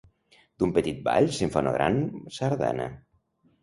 D'un 0.63 0.73
petit 0.77 1.03
ball 1.09 1.29
se'n 1.41 1.55
fa 1.59 1.65
una 1.67 1.77
gran 1.79 2.03
sardana. 2.41 2.93